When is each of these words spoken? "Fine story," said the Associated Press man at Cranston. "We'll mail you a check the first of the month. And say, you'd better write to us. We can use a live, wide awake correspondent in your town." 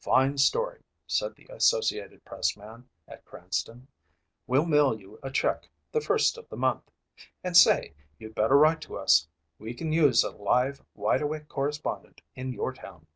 "Fine 0.00 0.36
story," 0.36 0.82
said 1.06 1.34
the 1.34 1.46
Associated 1.48 2.22
Press 2.26 2.58
man 2.58 2.90
at 3.08 3.24
Cranston. 3.24 3.88
"We'll 4.46 4.66
mail 4.66 5.00
you 5.00 5.18
a 5.22 5.30
check 5.30 5.66
the 5.92 6.00
first 6.02 6.36
of 6.36 6.46
the 6.50 6.58
month. 6.58 6.90
And 7.42 7.56
say, 7.56 7.94
you'd 8.18 8.34
better 8.34 8.58
write 8.58 8.82
to 8.82 8.98
us. 8.98 9.26
We 9.58 9.72
can 9.72 9.90
use 9.90 10.24
a 10.24 10.30
live, 10.30 10.84
wide 10.94 11.22
awake 11.22 11.48
correspondent 11.48 12.20
in 12.34 12.52
your 12.52 12.74
town." 12.74 13.06